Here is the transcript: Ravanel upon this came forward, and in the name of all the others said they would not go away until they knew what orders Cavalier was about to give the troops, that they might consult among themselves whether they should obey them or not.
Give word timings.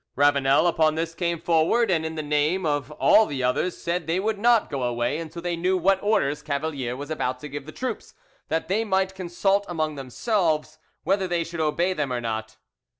Ravanel 0.15 0.65
upon 0.65 0.95
this 0.95 1.13
came 1.13 1.39
forward, 1.39 1.91
and 1.91 2.03
in 2.03 2.15
the 2.15 2.23
name 2.23 2.65
of 2.65 2.89
all 2.93 3.27
the 3.27 3.43
others 3.43 3.77
said 3.77 4.07
they 4.07 4.19
would 4.19 4.39
not 4.39 4.67
go 4.67 4.81
away 4.81 5.19
until 5.19 5.43
they 5.43 5.55
knew 5.55 5.77
what 5.77 6.01
orders 6.01 6.41
Cavalier 6.41 6.97
was 6.97 7.11
about 7.11 7.39
to 7.41 7.47
give 7.47 7.67
the 7.67 7.71
troops, 7.71 8.15
that 8.47 8.67
they 8.67 8.83
might 8.83 9.13
consult 9.13 9.63
among 9.69 9.93
themselves 9.93 10.79
whether 11.03 11.27
they 11.27 11.43
should 11.43 11.59
obey 11.61 11.93
them 11.93 12.11
or 12.11 12.19
not. 12.19 12.57